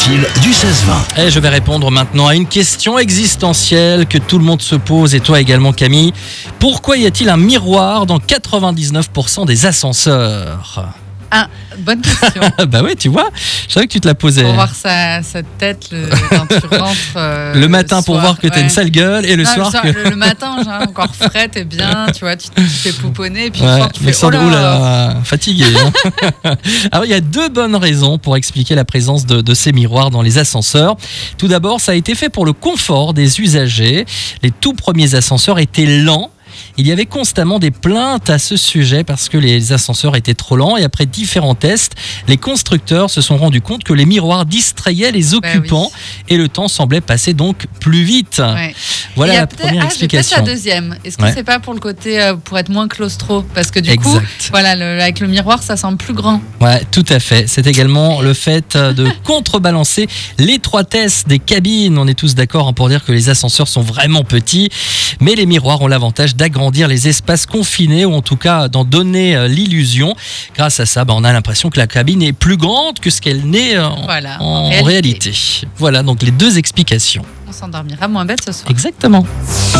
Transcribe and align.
utile 0.00 0.26
du 0.42 0.50
16-20. 0.50 1.20
Et 1.20 1.30
je 1.30 1.40
vais 1.40 1.48
répondre 1.48 1.90
maintenant 1.90 2.26
à 2.26 2.34
une 2.34 2.46
question 2.46 2.98
existentielle 2.98 4.06
que 4.06 4.18
tout 4.18 4.38
le 4.38 4.44
monde 4.44 4.62
se 4.62 4.74
pose, 4.74 5.14
et 5.14 5.20
toi 5.20 5.40
également 5.40 5.72
Camille. 5.72 6.12
Pourquoi 6.58 6.96
y 6.96 7.06
a-t-il 7.06 7.28
un 7.28 7.36
miroir 7.36 8.06
dans 8.06 8.18
99% 8.18 9.46
des 9.46 9.66
ascenseurs? 9.66 10.84
Ah, 11.30 11.48
bonne 11.78 12.00
question. 12.00 12.42
Bah 12.68 12.82
ouais, 12.82 12.96
tu 12.96 13.08
vois, 13.08 13.30
je 13.68 13.72
savais 13.74 13.86
que 13.86 13.92
tu 13.92 14.00
te 14.00 14.08
la 14.08 14.14
posais. 14.14 14.42
pour 14.42 14.52
voir 14.54 14.74
sa, 14.74 15.22
sa 15.22 15.42
tête 15.42 15.88
le- 15.92 16.08
quand 16.30 16.46
tu 16.48 16.66
rentres. 16.76 16.96
euh, 17.16 17.54
Le 17.54 17.68
matin 17.68 17.96
pour 18.02 18.16
soir. 18.16 18.20
voir 18.20 18.38
que 18.38 18.48
t'as 18.48 18.56
Ouais. 18.56 18.62
une 18.62 18.68
sale 18.68 18.90
gueule, 18.90 19.24
et 19.26 19.36
le 19.36 19.44
Non, 19.44 19.50
soir 19.54 19.72
le, 19.84 19.92
que... 19.92 20.08
le- 20.10 20.16
matin, 20.16 20.56
genre, 20.64 20.82
encore 20.88 21.14
frais, 21.14 21.48
t'es 21.48 21.64
bien, 21.64 22.06
tu 22.14 22.20
vois, 22.20 22.36
tu 22.36 22.48
tu 22.50 22.62
te 22.62 22.68
fais 22.68 22.92
pouponner, 22.92 23.46
et 23.46 23.50
puis 23.50 23.60
le 23.62 23.66
Ouais, 23.68 23.76
soir, 23.78 23.92
tu 23.92 24.02
fais 24.02 24.24
oh 24.24 24.30
là, 24.30 24.50
là, 24.50 25.14
fatigué. 25.24 25.64
hein. 26.44 26.54
Alors, 26.92 27.04
il 27.04 27.10
y 27.10 27.14
a 27.14 27.20
deux 27.20 27.48
bonnes 27.48 27.76
raisons 27.76 28.18
pour 28.18 28.36
expliquer 28.36 28.74
la 28.74 28.84
présence 28.84 29.24
de, 29.26 29.40
de 29.40 29.54
ces 29.54 29.72
miroirs 29.72 30.10
dans 30.10 30.22
les 30.22 30.38
ascenseurs. 30.38 30.96
Tout 31.38 31.48
d'abord, 31.48 31.80
ça 31.80 31.92
a 31.92 31.94
été 31.94 32.14
fait 32.14 32.28
pour 32.28 32.44
le 32.44 32.52
confort 32.52 33.14
des 33.14 33.40
usagers. 33.40 34.04
Les 34.42 34.50
tout 34.50 34.72
premiers 34.74 35.14
ascenseurs 35.14 35.58
étaient 35.58 35.86
lents. 35.86 36.30
Il 36.76 36.86
y 36.86 36.92
avait 36.92 37.06
constamment 37.06 37.58
des 37.58 37.70
plaintes 37.70 38.30
à 38.30 38.38
ce 38.38 38.56
sujet 38.56 39.04
parce 39.04 39.28
que 39.28 39.36
les 39.38 39.72
ascenseurs 39.72 40.16
étaient 40.16 40.34
trop 40.34 40.56
lents 40.56 40.76
et 40.76 40.84
après 40.84 41.06
différents 41.06 41.54
tests, 41.54 41.94
les 42.28 42.36
constructeurs 42.36 43.10
se 43.10 43.20
sont 43.20 43.36
rendus 43.36 43.60
compte 43.60 43.84
que 43.84 43.92
les 43.92 44.06
miroirs 44.06 44.46
distrayaient 44.46 45.12
les 45.12 45.22
Bah 45.22 45.38
oui. 45.42 45.50
occupants 45.50 45.90
et 46.28 46.36
le 46.36 46.48
temps 46.48 46.68
semblait 46.68 47.00
passer 47.00 47.34
donc 47.34 47.66
plus 47.80 48.02
vite. 48.04 48.38
Ouais. 48.44 48.74
Voilà 49.16 49.34
la 49.34 49.46
peut-être- 49.46 49.62
première 49.66 49.82
ah, 49.84 49.86
explication. 49.86 50.36
la 50.38 50.42
deuxième. 50.42 50.96
Est-ce 51.04 51.16
que 51.18 51.22
Ouais. 51.24 51.32
c'est 51.34 51.44
pas 51.44 51.58
pour 51.58 51.74
le 51.74 51.80
côté 51.80 52.20
euh, 52.20 52.34
pour 52.36 52.58
être 52.58 52.68
moins 52.70 52.88
claustro? 52.88 53.42
Parce 53.54 53.70
que 53.70 53.80
du 53.80 53.96
coup, 53.96 54.18
voilà, 54.50 54.76
le- 54.76 55.00
avec 55.02 55.20
le 55.20 55.26
miroir, 55.28 55.62
ça 55.62 55.76
semble 55.76 55.98
plus 55.98 56.14
grand. 56.14 56.40
Ouais, 56.60 56.82
tout 56.90 57.04
à 57.08 57.18
fait. 57.20 57.46
C'est 57.48 57.66
également 57.66 58.20
le 58.22 58.34
fait 58.34 58.76
euh, 58.76 58.92
de 58.92 59.08
contrebalancer 59.24 60.08
l'étroitesse 60.38 61.24
des 61.26 61.38
cabines. 61.38 61.98
On 61.98 62.06
est 62.06 62.14
tous 62.14 62.34
d'accord 62.34 62.68
hein, 62.68 62.72
pour 62.72 62.88
dire 62.88 63.04
que 63.04 63.12
les 63.12 63.28
ascenseurs 63.28 63.68
sont 63.68 63.82
vraiment 63.82 64.24
petits, 64.24 64.68
mais 65.20 65.34
les 65.34 65.46
miroirs 65.46 65.80
ont 65.82 65.86
l'avantage 65.88 66.36
d'agrandir 66.50 66.88
les 66.88 67.06
espaces 67.08 67.46
confinés 67.46 68.04
ou 68.04 68.12
en 68.12 68.22
tout 68.22 68.36
cas 68.36 68.68
d'en 68.68 68.84
donner 68.84 69.36
euh, 69.36 69.46
l'illusion. 69.48 70.14
Grâce 70.54 70.80
à 70.80 70.86
ça, 70.86 71.04
bah, 71.04 71.14
on 71.16 71.22
a 71.24 71.32
l'impression 71.32 71.70
que 71.70 71.78
la 71.78 71.86
cabine 71.86 72.22
est 72.22 72.32
plus 72.32 72.56
grande 72.56 72.98
que 72.98 73.08
ce 73.10 73.20
qu'elle 73.20 73.44
n'est 73.44 73.76
euh, 73.76 73.86
en, 73.86 74.02
Voilà, 74.02 74.42
en 74.42 74.44
en 74.44 74.68
réalité. 74.68 75.30
réalité. 75.30 75.32
Voilà 75.76 76.02
donc 76.02 76.22
les 76.22 76.32
deux 76.32 76.58
explications. 76.58 77.24
On 77.48 77.52
s'endormira 77.52 78.08
moins 78.08 78.24
bête 78.24 78.42
ce 78.44 78.52
soir. 78.52 78.70
Exactement. 78.70 79.24